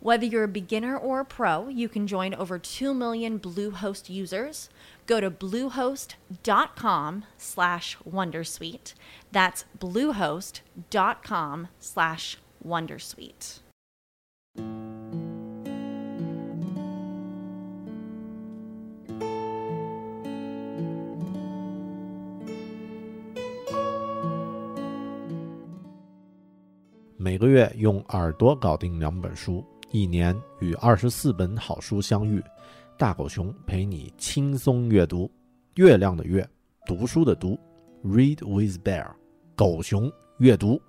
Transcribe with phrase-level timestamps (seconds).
[0.00, 4.68] Whether you're a beginner or a pro, you can join over 2 million Bluehost users.
[5.06, 8.94] Go to bluehost.com slash wondersuite.
[9.32, 13.60] That's bluehost.com slash wondersuite.
[27.24, 32.43] 每个月用耳朵搞定两本书， 一年与二十四本好书相遇。
[32.97, 35.29] 大狗熊陪你轻松阅读。
[35.75, 36.47] 月亮的月，
[36.85, 37.57] 读书的读
[38.03, 39.07] ，Read with Bear，
[39.55, 40.79] 狗熊阅读。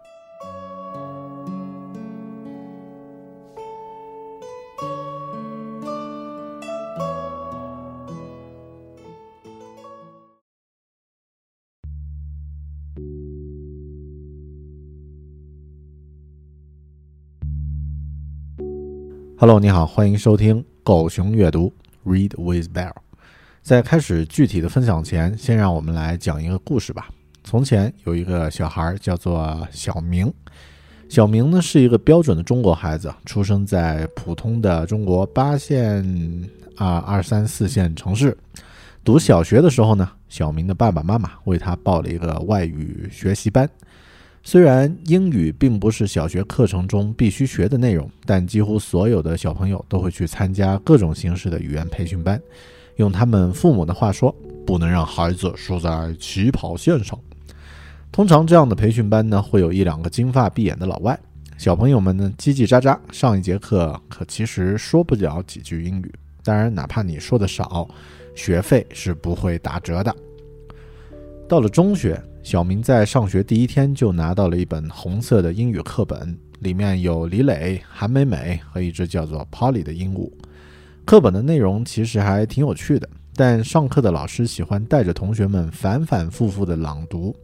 [19.40, 21.72] Hello，你好，欢迎收听狗熊阅读
[22.04, 22.92] Read with Bear。
[23.62, 27.08] 在开始具体的分享前，先让我们来讲一个故事吧。
[27.42, 30.30] 从前有一个小孩叫做小明，
[31.08, 36.04] 小明呢是一个标准的中国孩子，出生在普通的中国八线
[36.76, 38.36] 啊二三四线城市。
[39.02, 43.66] 读小学的时候呢，小明的爸爸妈妈为他报了一个外语学习班。
[44.42, 52.40] 虽然英语并不是小学课程中必须学的内容，但几乎所有的小朋友都会去参加各种形式的语言培训班。
[52.96, 54.34] 用他们父母的话说，
[54.66, 57.18] 不能让孩子输在起跑线上。
[58.10, 61.16] 通常这样的培训班呢，会有一两个金发碧眼的老外。
[61.58, 66.12] 小朋友们呢，叽叽喳喳上一节课，可其实说不了几句英语。
[66.42, 67.86] 当然，哪怕你说的少，
[68.34, 70.16] 学费是不会打折的。
[71.46, 72.20] 到了中学。
[72.42, 80.32] 小明在上学第一天就拿到了一本红色的英语课本，里面有李磊、韩美美和一只叫做 Polly 的鹦鹉。
[81.04, 87.36] 课本的内容其实还挺有趣的，但上课的老师喜欢带着同学们反反复复的朗读，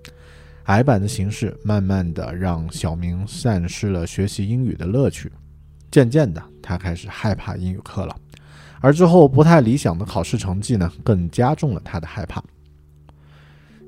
[0.65, 5.31] 矮板的形式慢慢的让小明丧失了学习英语的乐趣。
[5.91, 8.17] 渐渐的，他开始害怕英语课了，
[8.81, 12.43] 而之后不太理想的考试成绩呢，更加重了他的害怕。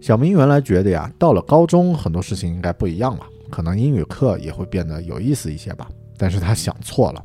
[0.01, 5.89] 小明原来觉得呀，到了高中很多事情应该不一样了，可能英语课也会变得有意思一些吧。
[6.17, 7.25] 但是他想错了，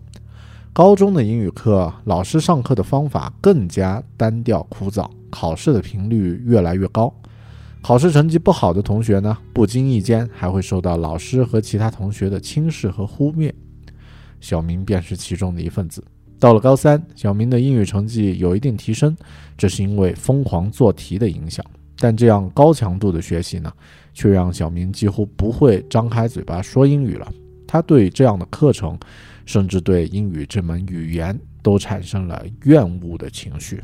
[0.73, 7.13] 高中的英语课老师上课的方法更加单调枯燥，考试的频率越来越高，
[7.81, 13.53] 考试成绩不好的同学呢，不经意间还会受到老师和其他同学的轻视和忽略。
[14.41, 16.03] 小明便是其中的一份子。
[16.39, 19.15] 到了高三，小明的英语成绩有一定提升，
[19.57, 21.63] 这是因为疯狂做题的影响。
[22.03, 23.71] 但这样高强度的学习呢，
[24.13, 27.25] 却让小明几乎不会张开嘴巴说英语了。
[27.65, 28.99] 他对这样的课程，
[29.45, 33.81] 甚至对英语这门语言，都产生了厌恶的情绪。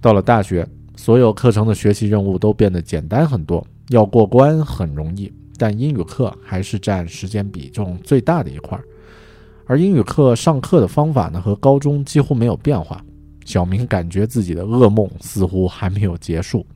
[0.00, 8.80] 到了大学，所有课程的学习任务都变得简单很多，要过关很容易，但英语课还是占时间比重最大的一块。
[9.66, 13.04] 而英语课上课的方法呢，和高中几乎没有变化。
[13.44, 16.66] 小明感觉自己的噩梦似乎还没有结束，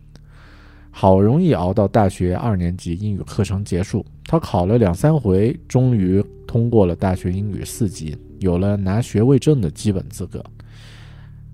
[0.91, 10.45] 好容易熬到大学二年级英语课程结束，他考了两三回，终于通过了大学英语四级，有了拿学位证的基本资格。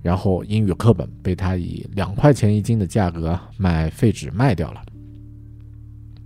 [0.03, 4.83] 然后英语课本被他以两块钱一斤的价格卖废纸卖掉了。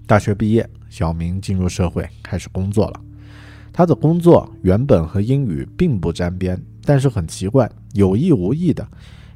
[0.07, 3.01] 大学毕业，小明进入社会开始工作了。
[3.73, 6.61] 他的工作原本和英语并不沾边。
[6.89, 8.89] 但是很奇怪，有意无意的，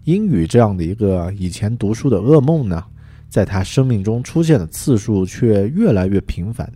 [0.05, 2.83] 英语这样的一个以前读书的噩梦呢，
[3.29, 6.67] 在他生命中出现的次数却越来越频繁。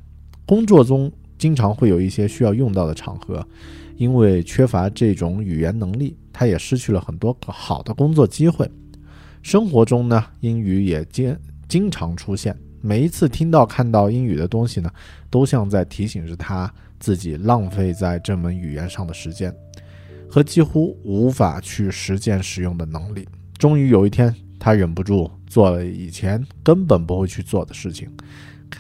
[0.44, 3.43] 工作中经常会有一些需要用到的场合，
[3.96, 8.70] 因为缺乏这种语言能力，他也失去了很多好的工作机会。
[9.40, 11.34] 生活中呢，英语也经
[11.67, 14.90] 经常出现，每一次听到看到英语的东西呢，
[15.31, 16.70] 都像在提醒着他
[17.00, 19.50] 自己浪费在这门语言上的时间，
[20.28, 23.26] 和几乎无法去实践使用的能力。
[23.58, 28.11] 终于有一天，他忍不住做了以前根本不会去做的事情，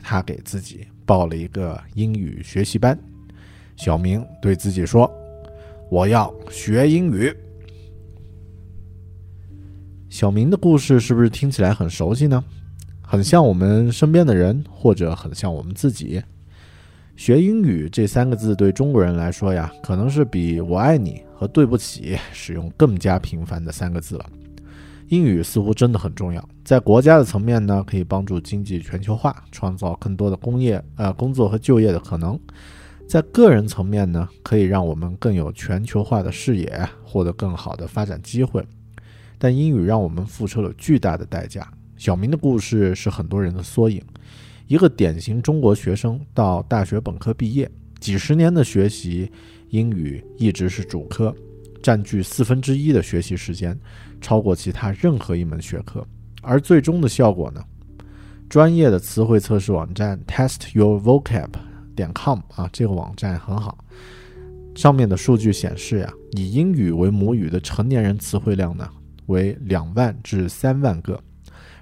[0.02, 2.98] 他给自己报了一个英语学习班。
[3.76, 5.10] 小明对自己说
[5.90, 7.34] ：“我要学英语。”
[10.08, 12.42] 小明的故事是不是听起来很熟悉呢？
[13.02, 16.22] 很像我们身边的人，或者很像我们自己。
[17.16, 24.26] 学英语这三个字对中国人来说呀，可能是比我爱你和对不起使用更加频繁的三个字了。
[25.08, 32.36] 英语似乎真的很重要，在国家的层面呢，可以帮助经济全球化，创造更多的工业、呃工作和就业的可能；
[33.06, 38.66] 在个人层面呢，可以让我们更有全球化的视野，获得更好的发展机会。
[39.38, 41.70] 但英语让我们付出了巨大的代价。
[41.96, 44.02] 小明的故事是很多人的缩影。
[44.66, 49.30] 一个典型中国学生到大学本科毕业，几十年的学习
[49.70, 51.34] 英语一直是主科，
[51.82, 53.78] 占据四分之一的学习时间，
[54.20, 56.06] 超过其他任何一门学科。
[56.42, 57.62] 而最终的效果呢？
[58.48, 61.48] 专业的词汇测试网站 TestYourVocab
[61.96, 63.76] 点 com 啊，这个网站很好。
[64.76, 68.88] 上面的数据显示呀，以英语为母语的成年人词汇量呢？
[69.26, 71.20] 为两万至三万个，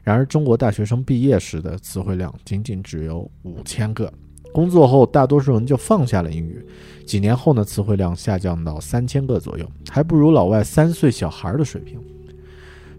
[0.03, 4.11] 然而中国大学生毕业时的词汇量仅仅只有五千个。
[4.55, 6.65] 工作后，大多数人就放下了英语。
[7.05, 12.01] 几年后呢，词汇量下降到三千个左右，还不如老外三岁小孩的水平。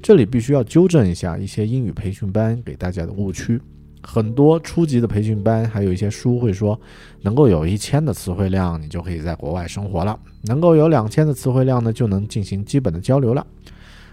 [0.01, 3.59] 这里必须要纠正一下一些英语培训班给大家的误区。
[4.03, 6.77] 很多初级的培训班，还有一些书会说，
[7.21, 10.13] 能够有一千的词汇量，你就可以在国外生活了；
[10.43, 13.47] 能够有两千的词汇量呢，就能进行基本的交流了。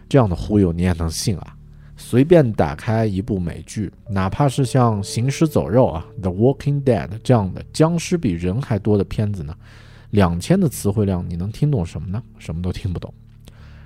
[0.09, 1.56] 这样的忽悠你也能信啊？
[1.97, 9.55] 随便打开一部美剧，哪怕是像《行尸走肉》啊，《The Walking Dead》这样的僵尸比人还多的片子呢，
[10.11, 12.23] 两千的词汇量，你能听懂什么呢？
[12.39, 13.12] 什么都听不懂。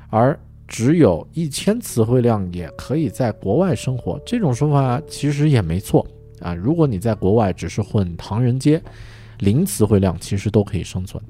[0.08, 0.38] 而
[0.68, 6.06] 只有一千词汇量也可以在国外生活，这种说法其实也没错
[6.40, 6.54] 啊。
[6.54, 8.82] 如果你在国外只是混唐人街，
[9.38, 11.22] 零词汇量其实都可以生存。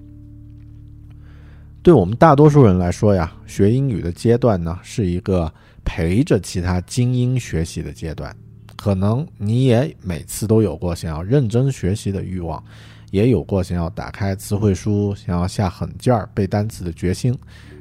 [1.83, 5.53] 对我们大多数人来说呀，学英语的阶段呢，是一个
[5.87, 8.37] 陪着其他精英学习的阶段。
[8.77, 12.63] 可能你也每次都有过想要认真学习的欲望，
[13.11, 17.35] 也有过想要打开词汇书、想要下狠劲儿背单词的决心。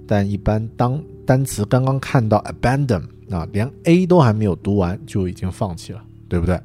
[0.07, 6.57] 但一般当单词刚刚看到 abandon 啊，连 A 都还没有读完就已经放弃了，对不对？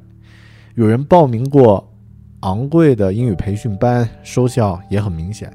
[0.74, 1.90] 有人报名过
[2.40, 5.52] 昂贵的英语培训班，收效也很明显。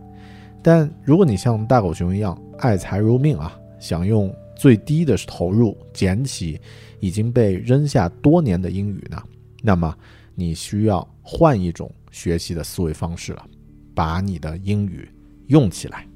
[0.62, 6.60] 但如果你像大狗熊一样爱财如命啊，想用最低的投入捡起
[7.00, 9.22] 已经被扔下多年的英语呢，
[9.62, 9.96] 那么
[10.34, 13.46] 你需要换一种学习的思维方式了，
[13.94, 15.10] 把你的英语
[15.48, 16.08] 用起来。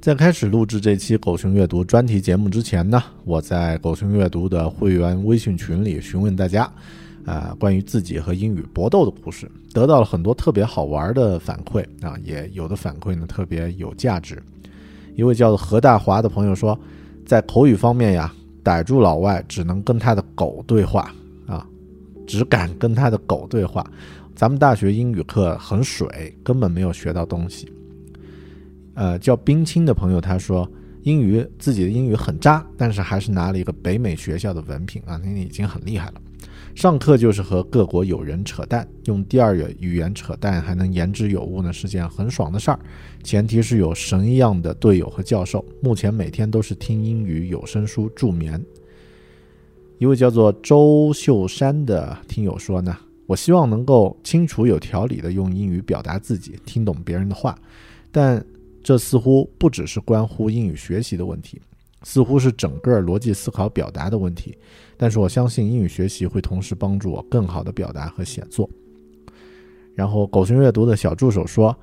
[0.00, 6.62] 在开始录制这期狗熊阅读专题节目之前呢，我在狗熊阅读的会员微信群里询问大家，
[7.26, 14.42] 啊，关于自己和英语搏斗的故事，得到了很多特别好玩的反馈啊，也有的反馈呢特别有价值。
[15.16, 16.78] 一位叫做何大华的朋友说，
[17.26, 21.14] 在口语方面呀，逮住老外只能跟他的狗对话
[21.46, 21.66] 啊，
[22.26, 23.86] 只敢跟他的狗对话。
[24.34, 27.70] 咱们大学英语课很水，根本没有学到东西。
[29.00, 30.70] 呃，叫冰清的朋友他说，
[31.04, 36.20] 英语自己的英语很渣，但是还是拿了一个北美学校的文凭啊，那已经很厉害了。
[36.74, 42.78] 上课就是和各国友人扯淡，用第二语言扯淡还能言之有物呢，是件很爽的事儿。
[43.24, 45.64] 前提是有神一样的队友和教授。
[45.80, 48.62] 目前每天都是听英语有声书助眠。
[49.96, 57.58] 一位叫做周秀山的听友说呢，我希望能够清楚有条理的用英语表达自己，听懂别人的话，
[58.12, 58.44] 但。
[58.82, 61.60] 这似乎不只是关乎英语学习的问题，
[62.02, 64.56] 似乎是整个逻辑思考表达的问题。
[64.96, 68.68] 但是我相信英语学习会同时帮助我更好的表达和写作。
[69.94, 71.76] 然后狗熊阅读的小助手说：“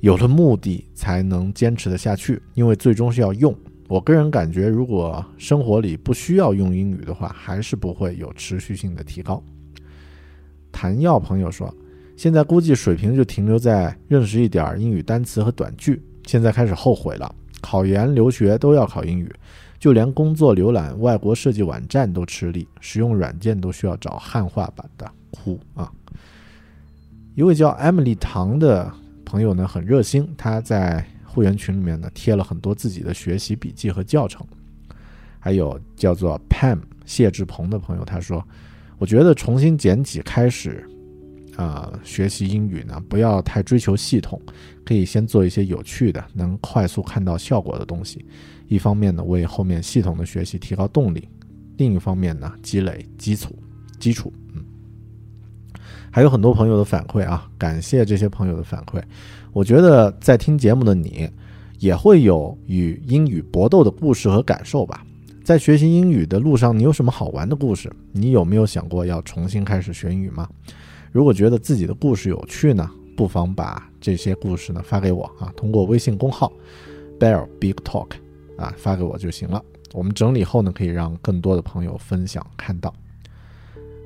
[0.00, 3.54] 有了目的才能坚持得下去，因为最终是要用。
[3.88, 9.42] 我个人感觉，如果生活里不需要用英语的话，还是不会有持续性的提高。”
[10.70, 11.74] 谭耀朋友说
[12.16, 19.34] ：“现在估计水平就停留在认识一点英语单词和短句。”现在开始后悔了，考研、留学都要考英语，
[19.78, 25.90] 就连工作浏览外国设计网站都吃力，使用软件都需要找汉化版的，哭啊！
[27.34, 28.92] 一位叫 Emily 唐的
[29.24, 34.46] 朋友呢，很热心，他在会员群里面呢贴了很多自己的学习笔记和教程。
[35.40, 38.46] 还有叫做 Pam 谢志鹏的朋友，他说
[38.98, 40.86] ：“我觉得重新捡起开始，
[41.58, 44.40] 啊，学习英语呢，不要太追求系统，
[44.84, 48.24] 可以先做一些有趣的、能快速看到效果的东西。
[48.68, 51.20] 一方面呢，为后面系统的学习提高动力；
[51.76, 53.58] 另一方面呢，积累基础
[53.98, 54.64] 基础。”嗯，
[56.12, 59.02] 还有很多朋友的反馈啊，感谢这些朋友的反馈。
[59.52, 61.28] 我觉得在听节目的你，
[61.80, 65.04] 也会有与英语搏斗的故事和感受吧。
[65.42, 67.90] 在学习英语的路上，你有什么好玩的故事？
[68.12, 70.48] 你有没有想过要重新开始学英语吗？
[71.10, 76.52] 如果觉得自己的故事有趣呢，不妨把这些故事呢发给我啊，通过微信公号
[77.18, 78.10] Bear Big Talk
[78.56, 79.62] 啊发给我就行了。
[79.94, 82.94] 我们整理后呢，可以让更多的朋友分享看到。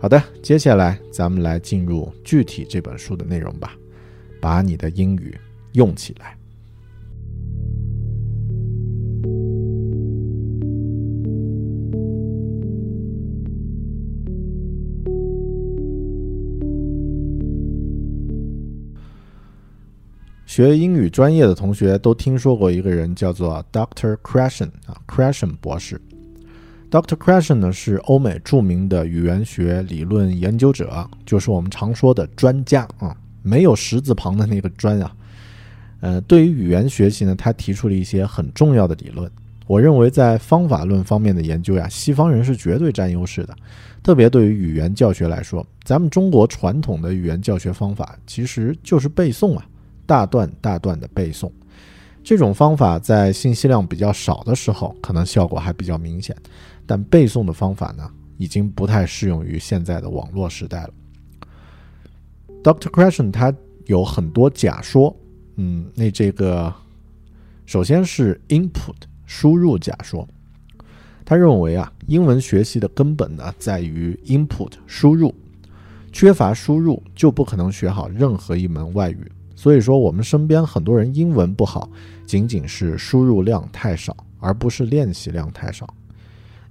[0.00, 3.74] 好的，接下来咱们来进入具体这本书的内容吧，
[4.40, 5.36] 把你的英语
[5.72, 6.36] 用起来。
[20.52, 24.14] 学英语专业的同学都听说过一个人，叫做 Dr.
[24.18, 25.98] Krashen 啊，Krashen 博士。
[26.90, 27.16] Dr.
[27.16, 35.10] Krashen 呢是欧美著名的语言学理论研究者，就是我们常说的专家啊，没有十字旁的那个专啊。
[36.02, 39.30] 呃，对于语言学习呢，他提出了一些很重要的理论。
[39.66, 43.56] 我认为在方法论方面的研究呀，西方人是绝对占优势的。
[44.02, 49.66] 特别对于语言教学来说，咱们中国传统的语言教学方法其实就是背诵啊。
[50.12, 51.50] 大段大段的背诵，
[52.22, 56.36] 这种方法在信息量比较少的时候，可能效果还比较明显。
[56.84, 60.90] 但背诵的方法呢，已经不太适用于现在的网络时代了。
[62.62, 62.90] Dr.
[62.90, 63.50] Krashen 他
[63.86, 65.16] 有很多假说，
[65.56, 66.70] 嗯，那这个
[67.64, 70.28] 首先是 input 输入假说，
[71.24, 75.34] 他认为啊，英文学习的根本呢在于 input 输入，
[76.12, 79.32] 缺乏输入就不可能学好任何一门外语。
[79.62, 81.88] 所以说，我们身边很多人英文不好，
[82.26, 85.86] 仅仅是输入量太少，而不是练习量太少。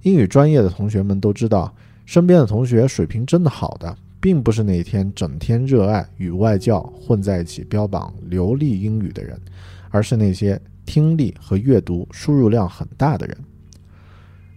[0.02, 9.40] 英语专业的同学们都知道，身边的同学水平真的好的，并不是那天整天热爱与外教混在一起标榜流利英语的人，
[9.88, 13.34] 而是那些听力和阅读输入量很大的人。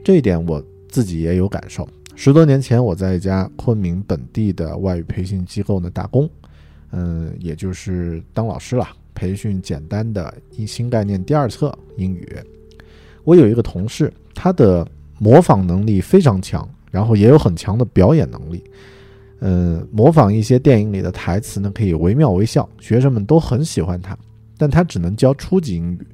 [0.04, 1.88] 这一点我自己也有感受。
[2.18, 6.30] 十多年前，我在一家昆明本地的外语培训机构呢打工。
[6.98, 12.26] 嗯，也就是当老师了，培训简单的一新概念第二册英语。
[13.26, 14.88] 我有一个同事，他的
[15.20, 18.64] 模仿能力非常强，然后也有很强的表演能力。
[19.40, 24.18] 嗯，模仿一些电影里的台词呢，可以惟妙惟肖，学生们都很喜欢他。
[24.58, 26.08] 但他只能教初级英语，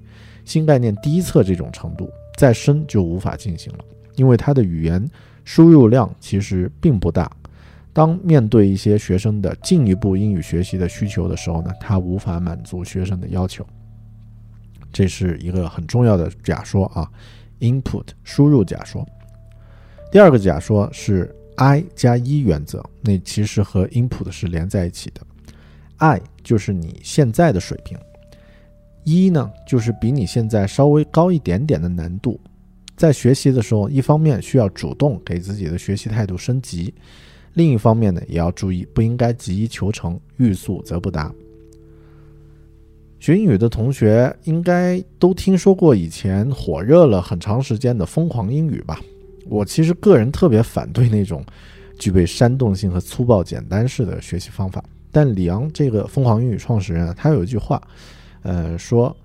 [0.45, 3.85] 新概念第一册这种程度，再深就无法进行了，
[4.15, 5.07] 因为他的语言
[5.45, 7.31] 输入量其实并不大。
[7.93, 13.65] 当面对一些学生的进一步英语学习的需求的时候呢，他无法满足学生的要求。
[14.93, 17.09] 这是一个很重要的假说啊
[17.59, 19.05] ，input 输入假说。
[20.11, 25.21] 第二个假说是 I 加一原则，那其实和 input 是连在一起的。
[25.97, 27.97] I 就是你现在的水平，
[29.03, 32.39] 一呢就是比你现在稍微高一点点的难度。
[32.95, 36.93] 在学习的时候，一方面需要主动给自己的学习态度升级。
[37.53, 41.33] 另一方面呢，也要注意，不应该急于求成，欲速则不达。
[43.19, 48.99] 学英语的同学应该都听说过以前火热了很长时间的疯狂英语吧？
[49.47, 51.45] 我其实个人特别反对那种
[51.99, 54.83] 具备煽动性和粗暴简单式的学习方法。
[55.11, 57.81] 但李昂这个疯狂英语创始人啊，他有一句话，
[58.43, 59.15] 呃，说，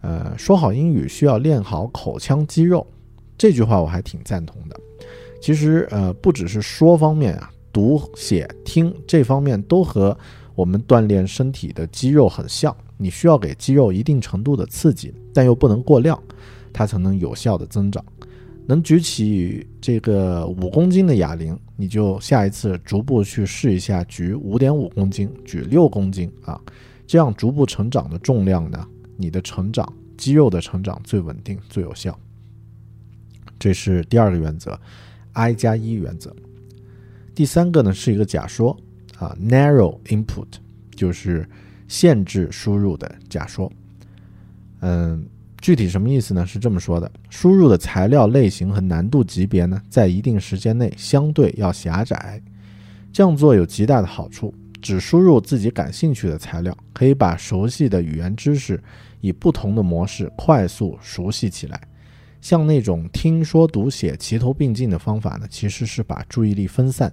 [0.00, 2.84] 呃，说好英语需要练好口腔肌肉。
[3.36, 4.80] 这句话我还挺赞同的。
[5.40, 7.50] 其实，呃，不只是说方面啊。
[7.74, 10.16] 读写听这方面都和
[10.54, 16.16] 我们锻炼身体的肌肉很像，你需要给肌肉一定程度的刺激，但又不能过量，
[16.72, 18.02] 它才能有效的增长。
[18.66, 26.58] 能举起这个五公斤的哑铃，你就下一次逐步去试一下举五点五公斤、举六公斤啊，
[27.06, 32.16] 这样逐步成长的重量呢，你的成长肌肉的成长最稳定、最有效。
[33.58, 34.78] 这是第二个原则
[35.32, 36.34] ，I 加一原则。
[37.34, 38.76] 第三个呢是一个假说
[39.18, 40.46] 啊，narrow input
[40.94, 41.48] 就是
[41.88, 43.70] 限制输入的假说。
[44.80, 45.26] 嗯，
[45.60, 46.46] 具体什么意思呢？
[46.46, 52.40] 是这么说的：输入的材料类型和难度级别呢，在一定时间内相对要狭窄。
[53.12, 58.82] 这样做有极大的好处，只输入自己感兴趣的材料，可以把熟悉的语言知识
[59.20, 61.80] 以不同的模式快速熟悉起来。
[62.44, 67.10] 像那种听说读写齐头并进的方法呢，其实是把注意力分散，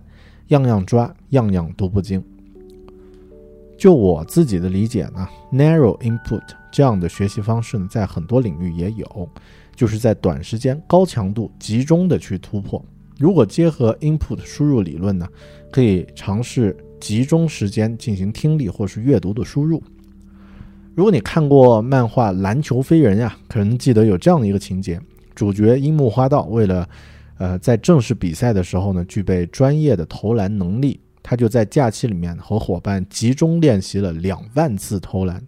[0.48, 2.22] 样样抓，样样都不精。
[3.78, 9.30] 就我自己的理解呢，narrow input 这样的学习方式呢，在很多领域也有，
[9.74, 12.84] 就是在短时间高强度集中的去突破。
[13.18, 15.26] 如果结合 input 输入理论呢，
[15.72, 19.82] 可以尝试集中时间进行听力或是阅读的输入。
[20.94, 25.00] 如果你看过漫画《篮球飞人》呀，可能记得有这样的一个情节：
[25.42, 26.88] 主角樱木花道为了，
[27.40, 31.00] 呃，在正式比赛的时候呢，具备专业的投篮能力。
[31.24, 35.42] 他就在假期里面和伙伴集中练习了两万次投篮，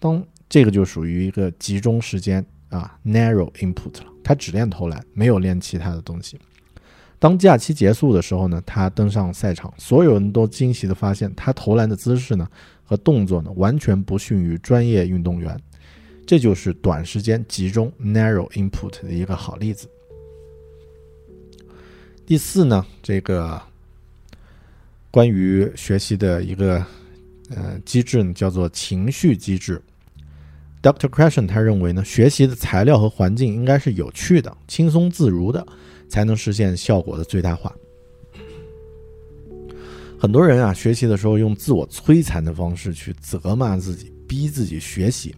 [0.00, 4.06] 当这个就属于一个集中时间啊，narrow input 了。
[4.24, 6.36] 他只练投篮，没有练其他的东西。
[7.20, 12.48] 当假期结束的时候呢，他登上赛场，所有人都惊喜地发现，他投篮的姿势呢
[12.82, 15.56] 和动作呢完全不逊于专业运动员。
[16.26, 19.88] 这就是短时间集中 narrow input 的一个好例子。
[22.26, 23.60] 第四呢，这个。
[25.10, 26.82] 关于学习的一个
[27.50, 29.78] 呃机制呢，叫做情绪机制。
[30.82, 35.66] Doctor Cresson 他认为呢，学习的材料和环境应该是有趣的、轻松自如的，
[36.08, 37.70] 才能实现效果的最大化。
[40.18, 45.36] 很多人啊，学习的时候用自我摧残的方式去责骂自己、逼自己学习，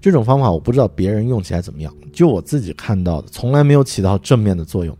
[0.00, 4.96] 这种方法我不知道别人用起来怎么样，就我自己看到的，从来没有起到正面的作用。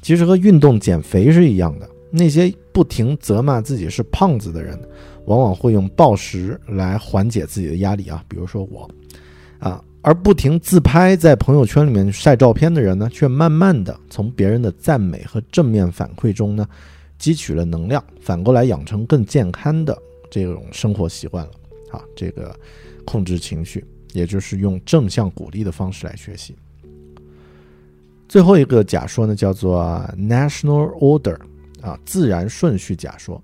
[0.00, 1.88] 其实和运动减肥是一样的。
[2.14, 4.78] 那些不停责骂自己是胖子的人，
[5.24, 8.22] 往往会用暴食来缓解自己的压力啊。
[8.28, 8.86] 比如说我，
[9.58, 16.68] 啊，而不停自拍在朋友圈里面晒照片的人呢，却慢慢的从别人的赞美和正面反馈中呢，
[17.18, 19.96] 汲取了能量，反过来养成更健康的
[20.30, 21.50] 这种生活习惯了。
[21.90, 22.54] 啊，这个
[23.06, 26.54] 控制情绪，也就是用正向鼓励的方式来学习。
[28.28, 29.82] 最后一个假说呢，叫做
[30.16, 31.38] national order。
[31.82, 33.42] 啊，自然顺序假说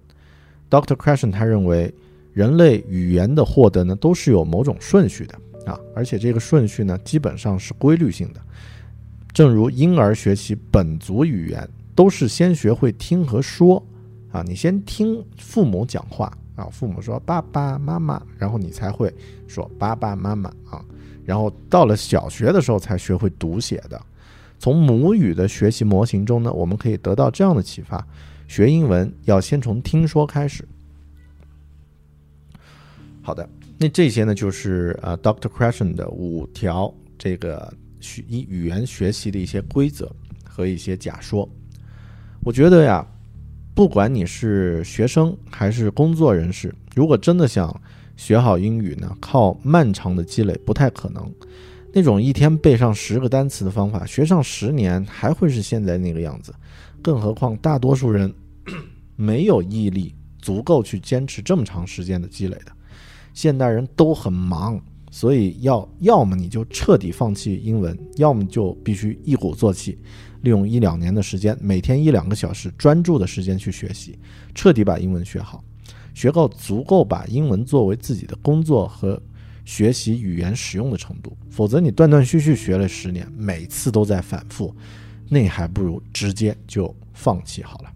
[0.71, 0.95] ，Dr.
[0.95, 1.93] Cresson 他认为，
[2.33, 5.35] 人类语言的获得呢，都是有某种顺序的
[5.67, 8.41] 啊，而且这个顺序呢，基本上是规律性的。
[9.33, 13.85] 正如婴儿学习本族语言，都是先学会听和说
[14.31, 19.15] 啊，你先听父母讲话啊，父母说爸爸妈妈，然后你才会
[19.47, 20.85] 说爸爸妈妈啊，
[21.25, 24.01] 然后到了小学的时候才学会读写的。
[24.59, 28.05] 从母语的学习模型中呢，我们可以得到这样的启发：
[28.49, 30.67] 学英文要先从听说开始。
[33.23, 35.49] 好的，那这些呢，就是呃，Dr.
[35.49, 40.11] Cresson 的五条这个学语语言学习的一些规则
[40.45, 41.49] 和一些假说。
[42.41, 43.07] 我觉得呀，
[43.79, 47.81] 不管你是学生还是工作人士，如果真的想
[48.17, 51.33] 学好英语呢，靠漫长的积累不太可能。
[51.93, 56.53] 那种一天背上十个单词的方法，学上十年还会是现在那个样子。
[57.01, 58.35] 更何况大多数人
[59.15, 60.13] 没有毅力
[60.43, 62.73] 足够去坚持这么长时间的积累的。
[63.33, 64.81] 现代人都很忙，
[65.13, 69.97] 所以要要么你就彻底放弃英文，要么就必须一鼓作气，
[70.43, 74.19] 利用一两年的时间，每天一两个小时专注的时间去学习，
[74.55, 75.63] 彻底把英文学好，
[76.15, 79.21] 学够足够把英文作为自己的工作和。
[79.65, 84.75] 学习语言使用的程度，否则你断断续续学了十年，每次都在反复，
[85.29, 87.93] 那还不如直接就放弃好了。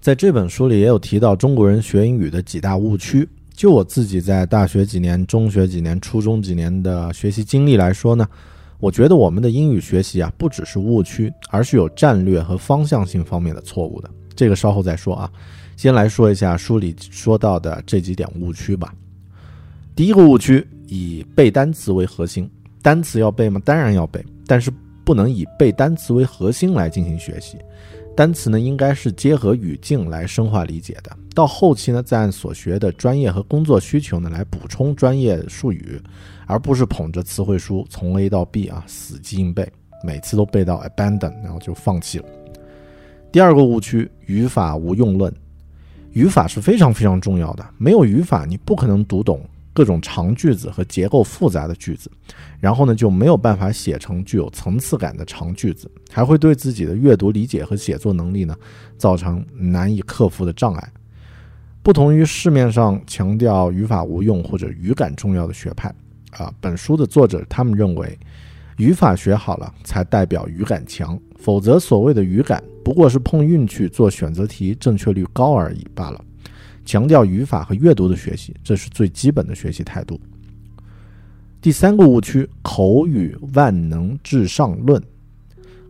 [0.00, 3.28] 在这本书里也有提到中国人学英语的几大误区。
[3.54, 8.24] 就我自己在大学几年、中学几年、初中几年的学习经历来说呢，
[8.78, 14.08] 我觉得我们的英语学习啊，不只是误区，而是有战略和方向性方面的错误的。
[14.36, 15.28] 这个稍后再说啊，
[15.76, 18.94] 先来说一下书里说到的这几点误区吧。
[19.96, 22.48] 第一个误区，以背单词为核心，
[22.80, 23.60] 单词要背吗？
[23.64, 24.70] 当然要背，但是
[25.04, 27.58] 不能以背单词为核心来进行学习。
[28.18, 31.16] 单词呢，应该是结合语境来深化理解的。
[31.36, 36.02] 到后期呢，再按所学的专业和工作需求呢来补充专业术语，
[36.44, 39.70] 而不是捧着词汇书从 A 到 B 啊死记硬背，
[40.02, 42.24] 每次都背到 abandon，然后就放弃了。
[43.30, 45.32] 第二个误区，语法无用论。
[46.10, 49.40] 语法是非常非常重要的，没有语法，你不可能读懂。
[49.78, 52.10] 各种长句子和结构复杂的句子，
[52.58, 58.56] 然后呢就没有办法写成具有层次感的长句子，还会对自己的阅读理解和写作能力呢
[58.96, 60.92] 造成难以克服的障碍。
[61.80, 65.94] 不同于市面上强调语法无用或者语感重要的学派
[66.32, 68.18] 啊，本书的作者他们认为，
[68.78, 76.24] 语法学好了才代表语感强，否则所谓的语感不过是碰运气做选择题正确率高而已罢了。
[76.88, 80.18] 强调语法和阅读的学习，这是最基本的学习态度。
[81.60, 84.98] 第三个误区：口语万能至上论。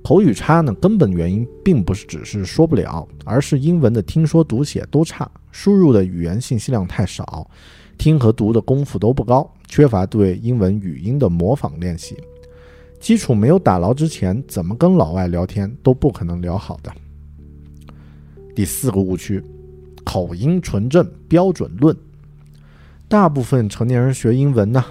[0.03, 7.49] 口语差呢，根本原因并不是只是说不了，而是英文的听说读写都差，输入的语言信息量太少，
[7.97, 12.17] 听和读的功夫都不高，缺乏对英文语音的模仿练习，
[12.99, 16.93] 基础没有打牢之前，怎么跟老外聊天都不可能聊好的。
[18.53, 19.41] 第四个误区。
[20.09, 21.95] 口音纯正标准论，
[23.09, 24.83] 大部分成年人学英文呢，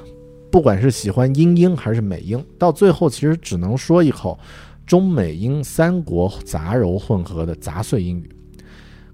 [0.51, 4.37] 不管是喜欢英英还是美英，到最后其实只能说一口
[4.85, 8.29] 中美英三国杂糅混合的杂碎英语。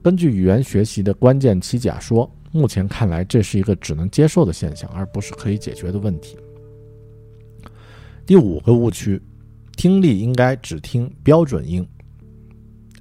[0.01, 6.35] 根据语言学习的关键期假说，目前看来这是一个只能接受的现象，而不是可以解决的问题。
[8.25, 9.21] 第五个误区，
[9.77, 11.87] 听力应该只听标准音。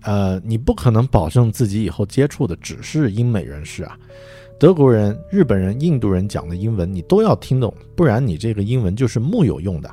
[0.03, 3.97] 呃，你不可能保证自己以后接触的只是英美人士啊，
[4.59, 9.91] 德国人、日本人、印度人讲的英文你都要听懂，不然你这个英文就是木有用的。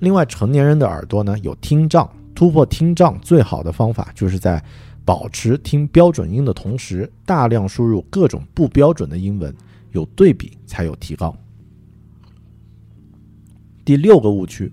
[0.00, 4.62] 另外，成年人的耳朵呢有听障，突破听障最好的方法就是在
[5.04, 9.54] 保持听标准音的同时，大量输入各种不标准的英文，
[9.92, 11.36] 有对比才有提高。
[13.84, 14.72] 第六个误区，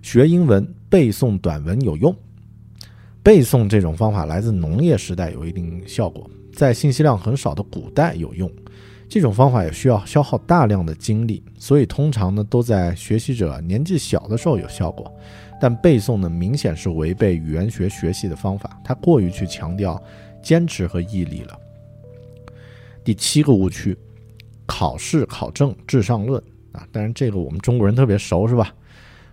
[0.00, 2.14] 学英文背诵短文有用。
[3.30, 8.50] 背诵这种方法来自农业时代，有一定效果，在信息量很少的古代有用。
[9.08, 15.14] 这种方法也需要消耗大量的精力，所以通常呢都在学习者年纪小的时候有效果。
[15.60, 20.02] 但背诵呢明显是违背语言学学习的方法，它过于去强调
[20.42, 21.56] 坚持和毅力了。
[23.04, 23.96] 第七个误区，
[24.66, 28.74] 考试考证至上论啊，当然这个我们中国人特别熟，是吧？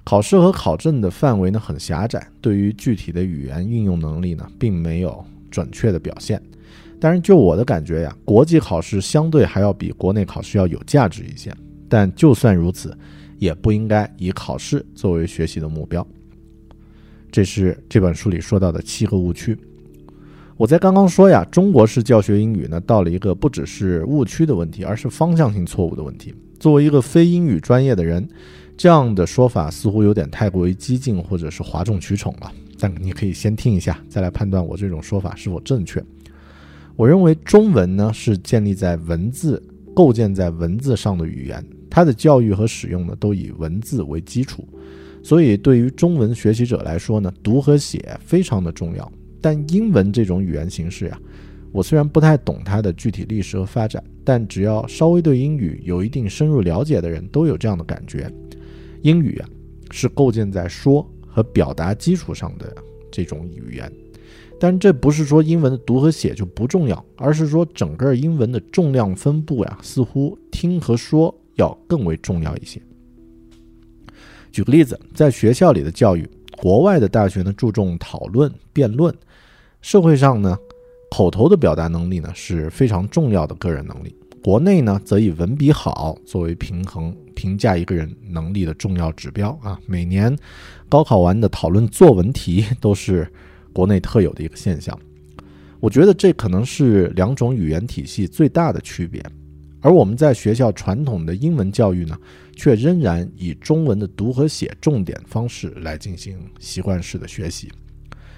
[0.07, 6.41] 考试和考证的范围呢很狭窄，对于具体的语言运用能力呢，并没有准确的表现。
[6.97, 11.53] 当然，就我的感觉呀，国际考试相对还要比国内考试要有价值一些。
[11.89, 12.97] 但就算如此，
[13.37, 16.07] 也不应该以考试作为学习的目标。
[17.29, 19.59] 这是这本书里说到的七个误区。
[20.55, 26.33] 我在刚刚说呀，中国式教学英语呢，到了一个不只是误区的问题，而是方向性错误的问题。
[26.61, 28.25] 作为一个非英语专业的人。
[28.77, 32.51] 这样的说法似乎有点太过于激进，或者是哗众取宠了。
[32.79, 36.01] 但你可以先听一下，再来判断我这种说法是否正确。
[36.95, 39.61] 我认为中文呢是建立在文字、
[39.95, 44.63] 构建在文字上的语言，它的教育和使用呢都以文字为基础。
[45.23, 49.11] 所以对于中文学习者来说呢，读和写非常的重要。
[49.41, 51.19] 但英文这种语言形式呀，
[51.71, 58.31] 我虽然不太懂它的具体历史和发展，但只要稍微对英语有一定深入了解的人都有这样的感觉。
[59.01, 59.49] 英语啊，
[59.91, 62.75] 是构建在说和表达基础上的
[63.11, 63.91] 这种语言，
[64.59, 72.81] 但这不是说英文的读和写就不重要，而是说整个英文的重量分布呀，似乎听和说要更为重要一些。
[74.51, 76.27] 举个例子，在学校里的教育，
[76.59, 79.13] 国外的大学呢注重讨论、辩论，
[79.81, 80.57] 社会上呢，
[81.11, 84.15] 口头的表达能力呢是非常重要的个人能力。
[84.43, 89.79] 国内呢，则以文笔好作为平衡评价一个人能力的重要指标啊。
[89.85, 90.35] 每年
[90.89, 93.31] 高考完的讨论作文题都是
[93.71, 94.99] 国内特有的一个现象。
[95.79, 99.23] 我觉得这可能是两种语言体系最大的区别。
[99.79, 102.17] 而我们在学校传统的英文教育呢，
[102.55, 107.71] 却仍然以中文的读和写重点方式来进行习惯式的学习。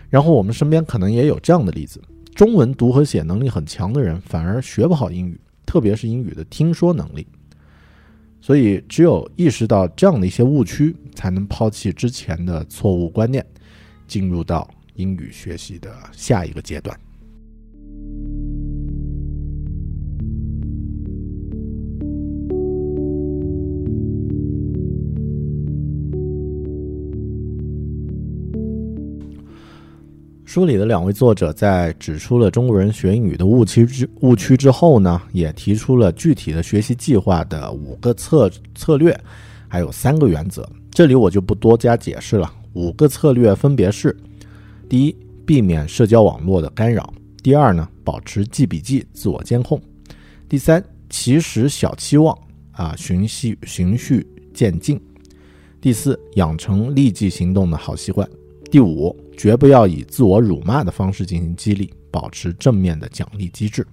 [0.09, 2.01] 然后我们身边可能也有这样的例子：
[2.35, 5.39] 中文读和写能力很强的人，反而学不好英语。
[5.65, 7.25] 特别是英语的听说能力，
[8.41, 13.45] 所以只有意识到这样的一些误区，才能抛弃之前的错误观念，
[14.07, 16.97] 进入到英语学习的下一个阶段。
[30.49, 39.15] 书里的两位作者在指出了中国人学英语的误区之误区之后呢，也提出了具体的学习计划的五个策策略，
[39.67, 40.67] 还有三个原则。
[40.89, 42.51] 这里我就不多加解释了。
[42.73, 44.17] 五个策略分别是：
[44.89, 47.03] 第一，避免社交网络的干扰；
[47.43, 49.77] 第二呢，保持记笔记，自我监控；
[50.49, 52.35] 第三，起始小期望，
[52.71, 54.97] 啊，循序循序渐进；
[55.79, 58.27] 第四，养成立即行动的好习惯；
[58.69, 59.15] 第五。
[59.39, 63.87] 绝不要以自我辱骂的方式进行激励，保持正面的奖励机制。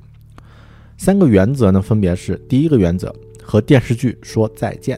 [0.99, 4.97] 三个原则呢，分别是：第一个原则，和电视剧说再见；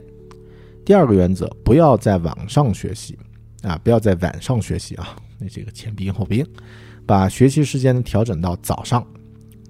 [0.86, 3.18] 第二个原则，不要在网上学习
[3.60, 6.46] 啊，不要在晚上学习啊， 那这个前鼻音后鼻音，
[7.04, 9.06] 把学习时间调整到早上。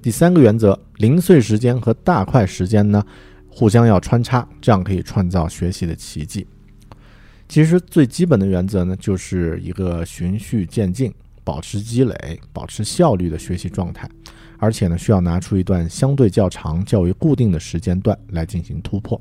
[0.00, 3.04] 第三个原则，零碎时间和大块时间呢，
[3.48, 6.46] 互相要穿插，这样可以创造学习的奇迹。
[7.48, 14.08] 其实最基本的原则呢，就是一个循序渐进、保持积累、保持效率的学习状态，
[14.58, 19.18] 而且呢，需要拿出一段相对较长、较为固定的时间段来进行突破。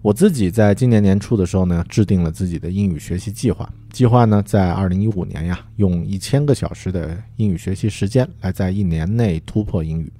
[0.00, 3.70] 我自己在今年年初的时候呢，制定了自己的英语学习计划。
[3.92, 10.10] 计划呢，在二零一五年呀，用一千个小时的英语学习时间来在一年内突破英语。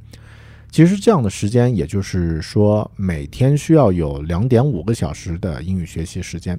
[0.74, 6.58] 其实这样的时间，也就是说每天需要有两点五个小时的英语学习时间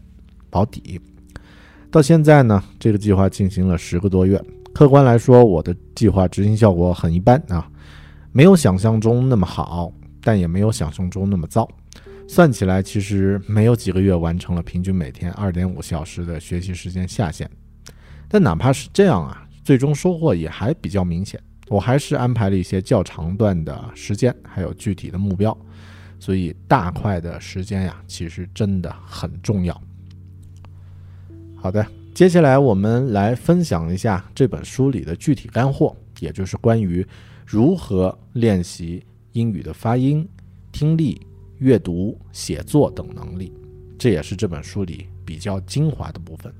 [0.49, 1.01] 保底。
[1.91, 4.41] 到现在呢，这个计划进行了十个多月。
[4.73, 7.69] 客观来说，我的计划执行效果很一般啊，
[8.32, 11.69] 没有想象中那么好，但也没有想象中那么糟。
[12.25, 17.51] 算起来，其实没有几个月完成了平均每天二点五小时的学习时间下限。
[18.30, 21.38] 但哪怕是这样啊，最终收获也还比较明显。
[21.67, 25.56] 我还是安排了一些较长段的时间，还有具体的目标。
[26.19, 29.80] 所以大块的时间呀，其实真的很重要。
[31.56, 37.06] 好的，接下来我们来分享一下这本书里的具体干货，也就是关于
[37.45, 40.28] 如何练习英语的发音、
[40.71, 41.19] 听力。
[41.60, 43.49] 阅读、写作等能力，
[43.97, 46.54] 这也是这本书里比较精华的部分。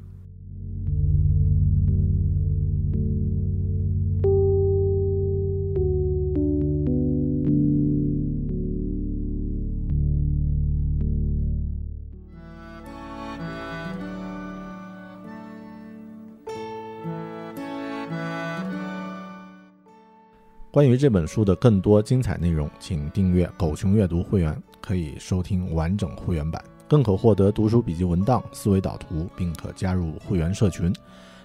[20.76, 24.62] 关于这本书的更多精彩内容，请订阅“狗熊阅读”会员。
[24.82, 30.94] 可以收听完整会员版，更可获得读书笔记文档、思维导图，并可加入会员社群，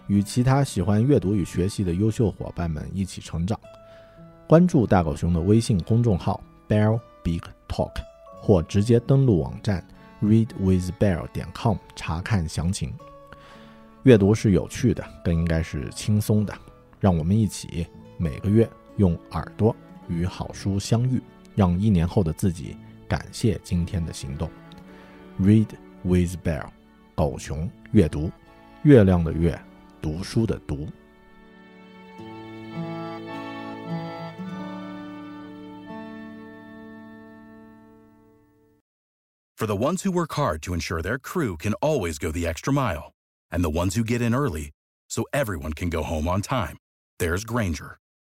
[0.09, 3.57] 与其他喜欢阅读与学习的优秀伙伴们一起成长。
[4.49, 7.93] 关注大狗熊的微信公众号 “Bear Big Talk”，
[8.43, 9.87] 或直接登录网站
[10.21, 12.93] “readwithbear 点 com” 查看详情。
[14.03, 16.53] 阅读是有趣的，更应该是轻松的。
[16.99, 17.87] 让我们一起
[18.19, 18.69] 每个月
[19.00, 19.76] 用耳朵
[20.08, 21.22] 与好书相遇，
[21.56, 22.78] 让一年后的自己。
[23.08, 24.50] 感谢今天的行动。
[25.40, 25.68] Read
[26.04, 26.68] with Bear，
[27.14, 28.32] 狗熊阅读，
[28.84, 29.60] 月亮的月，
[30.02, 30.88] 读书的读。
[39.58, 43.14] For the ones who work hard to ensure their crew can always go the extra mile,
[43.52, 44.72] and the ones who get in early
[45.08, 46.78] so everyone can go home on time,
[47.20, 47.98] there's Granger,